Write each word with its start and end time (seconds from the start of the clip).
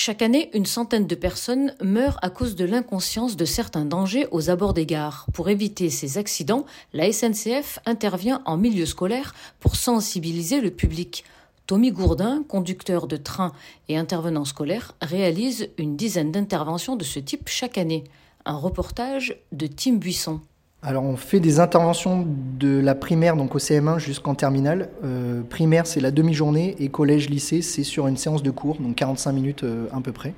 Chaque 0.00 0.22
année, 0.22 0.48
une 0.54 0.64
centaine 0.64 1.08
de 1.08 1.14
personnes 1.16 1.74
meurent 1.82 2.20
à 2.22 2.30
cause 2.30 2.54
de 2.54 2.64
l'inconscience 2.64 3.36
de 3.36 3.44
certains 3.44 3.84
dangers 3.84 4.28
aux 4.30 4.48
abords 4.48 4.72
des 4.72 4.86
gares. 4.86 5.26
Pour 5.32 5.48
éviter 5.48 5.90
ces 5.90 6.18
accidents, 6.18 6.66
la 6.92 7.12
SNCF 7.12 7.80
intervient 7.84 8.40
en 8.46 8.56
milieu 8.56 8.86
scolaire 8.86 9.34
pour 9.58 9.74
sensibiliser 9.74 10.60
le 10.60 10.70
public. 10.70 11.24
Tommy 11.66 11.90
Gourdin, 11.90 12.44
conducteur 12.46 13.08
de 13.08 13.16
train 13.16 13.50
et 13.88 13.96
intervenant 13.96 14.44
scolaire, 14.44 14.94
réalise 15.02 15.68
une 15.78 15.96
dizaine 15.96 16.30
d'interventions 16.30 16.94
de 16.94 17.02
ce 17.02 17.18
type 17.18 17.48
chaque 17.48 17.76
année. 17.76 18.04
Un 18.44 18.56
reportage 18.56 19.36
de 19.50 19.66
Tim 19.66 19.94
Buisson. 19.94 20.40
Alors 20.80 21.02
on 21.02 21.16
fait 21.16 21.40
des 21.40 21.58
interventions 21.58 22.24
de 22.56 22.78
la 22.78 22.94
primaire, 22.94 23.34
donc 23.34 23.56
au 23.56 23.58
CM1 23.58 23.98
jusqu'en 23.98 24.36
terminale. 24.36 24.90
Euh, 25.02 25.42
primaire 25.42 25.88
c'est 25.88 26.00
la 26.00 26.12
demi-journée 26.12 26.76
et 26.78 26.88
collège-lycée 26.88 27.62
c'est 27.62 27.82
sur 27.82 28.06
une 28.06 28.16
séance 28.16 28.44
de 28.44 28.50
cours, 28.52 28.76
donc 28.76 28.94
45 28.94 29.32
minutes 29.32 29.64
euh, 29.64 29.88
à 29.92 30.00
peu 30.00 30.12
près, 30.12 30.34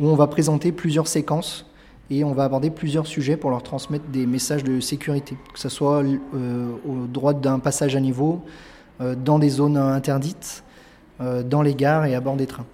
où 0.00 0.08
on 0.08 0.16
va 0.16 0.26
présenter 0.26 0.72
plusieurs 0.72 1.06
séquences 1.06 1.70
et 2.10 2.24
on 2.24 2.32
va 2.32 2.44
aborder 2.44 2.70
plusieurs 2.70 3.06
sujets 3.06 3.36
pour 3.36 3.50
leur 3.50 3.62
transmettre 3.62 4.06
des 4.06 4.26
messages 4.26 4.64
de 4.64 4.80
sécurité, 4.80 5.36
que 5.52 5.58
ce 5.58 5.68
soit 5.68 6.02
euh, 6.02 6.72
au 6.84 7.06
droit 7.06 7.32
d'un 7.32 7.60
passage 7.60 7.94
à 7.94 8.00
niveau, 8.00 8.42
dans 8.98 9.38
des 9.38 9.50
zones 9.50 9.76
interdites, 9.76 10.64
dans 11.20 11.60
les 11.60 11.74
gares 11.74 12.06
et 12.06 12.14
à 12.14 12.20
bord 12.20 12.36
des 12.36 12.46
trains. 12.46 12.64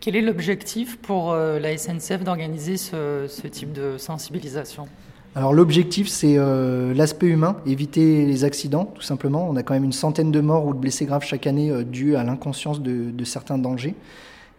Quel 0.00 0.16
est 0.16 0.22
l'objectif 0.22 0.98
pour 0.98 1.34
la 1.34 1.78
SNCF 1.78 2.24
d'organiser 2.24 2.76
ce 2.78 3.46
type 3.46 3.72
de 3.72 3.96
sensibilisation? 3.96 4.88
Alors 5.36 5.52
l'objectif, 5.52 6.08
c'est 6.08 6.36
euh, 6.38 6.94
l'aspect 6.94 7.26
humain, 7.26 7.58
éviter 7.66 8.24
les 8.24 8.44
accidents, 8.44 8.86
tout 8.86 9.02
simplement. 9.02 9.46
On 9.50 9.56
a 9.56 9.62
quand 9.62 9.74
même 9.74 9.84
une 9.84 9.92
centaine 9.92 10.32
de 10.32 10.40
morts 10.40 10.64
ou 10.64 10.72
de 10.72 10.78
blessés 10.78 11.04
graves 11.04 11.24
chaque 11.24 11.46
année 11.46 11.70
euh, 11.70 11.84
dus 11.84 12.16
à 12.16 12.24
l'inconscience 12.24 12.80
de, 12.80 13.24
certains 13.24 13.58
dangers. 13.58 13.94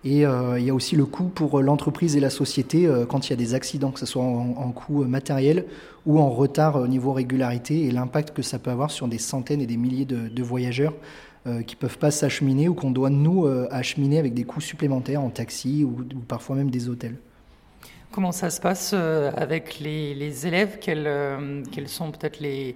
Et 0.03 0.23
euh, 0.23 0.59
il 0.59 0.66
y 0.66 0.70
a 0.70 0.75
aussi 0.75 0.95
le 0.95 1.08
coût 1.08 1.23
pour 1.23 1.64
l'entreprise 1.64 2.16
et 2.16 2.20
la 2.20 2.30
société 2.30 2.88
quand 3.09 3.28
il 3.28 3.31
y 3.31 3.33
a 3.33 3.38
des 3.38 3.55
accidents, 3.55 3.89
que 3.89 4.00
ce 4.00 4.05
soit 4.05 4.22
en, 4.22 4.72
coût 4.72 5.03
matériel 5.03 5.66
ou 6.05 6.20
en 6.20 6.30
retard 6.30 6.75
au 6.75 6.88
niveau 6.88 7.11
régularité, 7.11 7.86
et 7.86 7.92
l'impact 7.92 8.36
que 8.36 8.44
ça 8.44 8.59
peut 8.59 8.70
avoir 8.70 8.92
sur 8.92 9.08
des 9.08 9.17
centaines 9.17 9.61
et 9.61 9.66
des 9.66 9.78
milliers 9.78 10.05
de, 10.05 10.44
voyageurs 10.44 10.94
qui 11.45 11.75
ne 11.75 11.80
peuvent 11.80 11.98
pas 11.98 12.11
s'acheminer 12.11 12.70
ou 12.70 12.75
qu'on 12.75 12.92
doit, 12.92 13.09
nous, 13.09 13.48
acheminer 13.72 14.20
avec 14.20 14.36
des 14.36 14.44
coûts 14.44 14.61
supplémentaires 14.61 15.23
en 15.23 15.31
taxi 15.31 15.83
ou 15.83 16.05
parfois 16.28 16.55
même 16.55 16.70
des 16.70 16.88
hôtels. 16.88 17.16
Comment 18.11 18.31
ça 18.31 18.49
se 18.49 18.59
passe 18.59 18.91
euh, 18.93 19.31
avec 19.35 19.80
les, 19.80 20.47
élèves? 20.47 20.80
Euh, 20.88 21.63
quelles, 21.71 21.88
sont 21.88 22.11
peut-être 22.11 22.39
les, 22.39 22.75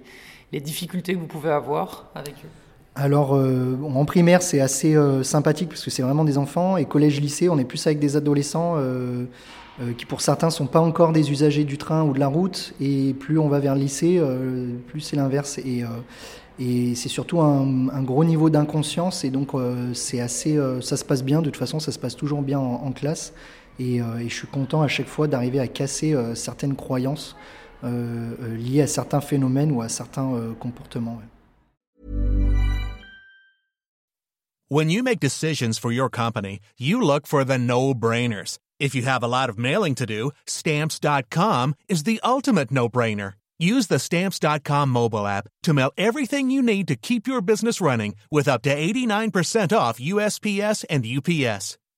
difficultés 0.52 1.14
que 1.14 1.18
vous 1.18 1.26
pouvez 1.26 1.50
avoir 1.50 2.10
avec 2.14 2.34
eux? 2.44 2.48
Alors, 2.94 3.34
euh, 3.34 3.76
en 3.82 4.04
primaire, 4.04 4.42
c'est 4.42 4.60
assez 4.60 4.96
sympathique 5.22 5.70
parce 5.70 5.82
que 5.82 5.90
c'est 5.90 6.02
vraiment 6.02 6.24
des 6.24 6.38
enfants. 6.38 6.76
Et 6.76 6.84
collège-lycée, 6.84 7.48
on 7.48 7.58
est 7.58 7.64
plus 7.64 7.84
avec 7.86 7.98
des 7.98 8.16
adolescents 8.16 8.76
qui, 9.96 10.04
pour 10.04 10.20
certains, 10.20 10.50
sont 10.50 10.66
pas 10.66 10.80
encore 10.80 11.12
des 11.12 11.32
usagers 11.32 11.64
du 11.64 11.78
train 11.78 12.04
ou 12.04 12.12
de 12.12 12.20
la 12.20 12.28
route. 12.28 12.74
Et 12.80 13.14
plus 13.14 13.38
on 13.38 13.48
va 13.48 13.58
vers 13.60 13.74
le 13.74 13.80
lycée, 13.80 14.22
plus 14.86 15.00
c'est 15.00 15.16
l'inverse. 15.16 15.58
Et, 15.58 15.84
et 16.60 16.94
c'est 16.94 17.08
surtout 17.08 17.40
un, 17.40 18.02
gros 18.02 18.24
niveau 18.24 18.50
d'inconscience. 18.50 19.24
Et 19.24 19.30
donc, 19.30 19.52
c'est 19.94 20.20
assez, 20.20 20.60
ça 20.82 20.98
se 20.98 21.04
passe 21.04 21.24
bien. 21.24 21.40
De 21.40 21.46
toute 21.46 21.56
façon, 21.56 21.80
ça 21.80 21.92
se 21.92 21.98
passe 21.98 22.14
toujours 22.14 22.42
bien 22.42 22.60
en 22.60 22.92
classe. 22.92 23.32
Euh, 23.80 24.18
et, 24.18 24.28
je 24.28 24.34
suis 24.34 24.46
content 24.46 24.82
à 24.82 24.88
chaque 24.88 25.08
fois 25.08 25.28
d'arriver 25.28 25.60
à 25.60 25.68
casser 25.68 26.14
euh, 26.14 26.34
certaines 26.34 26.76
croyances 26.76 27.36
euh, 27.84 28.56
liées 28.56 28.82
à 28.82 28.86
certains 28.86 29.20
phénomènes 29.20 29.72
ou 29.72 29.82
à 29.82 29.88
certains 29.88 30.54
comportements. 30.60 31.20
When 34.68 34.88
you 34.88 35.02
make 35.02 35.20
decisions 35.20 35.78
for 35.78 35.92
your 35.92 36.08
company, 36.08 36.60
you 36.78 37.02
look 37.02 37.26
for 37.26 37.44
the 37.44 37.58
no-brainers. 37.58 38.58
If 38.80 38.94
you 38.94 39.02
have 39.02 39.22
a 39.22 39.28
lot 39.28 39.50
of 39.50 39.58
mailing 39.58 39.94
to 39.96 40.06
do, 40.06 40.30
stamps.com 40.46 41.74
is 41.88 42.04
the 42.04 42.20
ultimate 42.24 42.70
no-brainer. 42.70 43.34
Use 43.58 43.88
the 43.88 43.98
stamps.com 43.98 44.88
mobile 44.88 45.26
app 45.26 45.46
to 45.64 45.74
mail 45.74 45.92
everything 45.98 46.50
you 46.50 46.62
need 46.62 46.88
to 46.88 46.96
keep 46.96 47.26
your 47.26 47.42
business 47.42 47.80
running 47.80 48.14
with 48.30 48.48
up 48.48 48.62
to 48.62 48.74
89% 48.74 49.76
off 49.76 50.00
USPS 50.00 50.84
and 50.88 51.04
UPS. 51.04 51.78